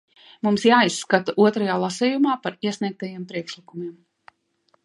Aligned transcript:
Mums 0.45 0.63
jāizskata 0.67 1.35
otrajā 1.43 1.75
lasījumā 1.83 2.39
par 2.47 2.57
iesniegtajiem 2.71 3.29
priekšlikumiem. 3.33 3.95